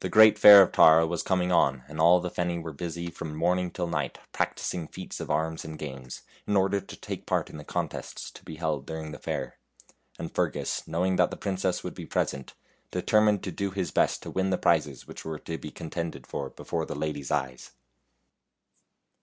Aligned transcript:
The 0.00 0.10
great 0.10 0.38
fair 0.38 0.60
of 0.60 0.70
Tara 0.70 1.04
8 1.04 1.08
was 1.08 1.22
coming 1.22 1.50
on, 1.50 1.82
and 1.88 1.98
all 1.98 2.20
the 2.20 2.28
Feni 2.30 2.62
were 2.62 2.74
busy 2.74 3.10
from 3.10 3.34
morning 3.34 3.70
till 3.70 3.86
night 3.86 4.18
practicing 4.32 4.86
feats 4.86 5.18
of 5.18 5.30
arms 5.30 5.64
and 5.64 5.78
games, 5.78 6.20
in 6.46 6.58
order 6.58 6.78
to 6.78 6.94
take 6.98 7.24
part 7.24 7.48
in 7.48 7.56
the 7.56 7.64
contests 7.64 8.30
to 8.32 8.44
be 8.44 8.56
held 8.56 8.84
during 8.84 9.12
the 9.12 9.18
fair. 9.18 9.56
And 10.18 10.30
Fergus, 10.30 10.86
knowing 10.86 11.16
that 11.16 11.30
the 11.30 11.38
princess 11.38 11.82
would 11.82 11.94
be 11.94 12.04
present, 12.04 12.52
determined 12.90 13.42
to 13.44 13.50
do 13.50 13.70
his 13.70 13.90
best 13.90 14.22
to 14.24 14.30
win 14.30 14.50
the 14.50 14.58
prizes 14.58 15.08
which 15.08 15.24
were 15.24 15.38
to 15.38 15.56
be 15.56 15.70
contended 15.70 16.26
for 16.26 16.50
before 16.50 16.84
the 16.84 16.94
ladies' 16.94 17.30
eyes. 17.30 17.70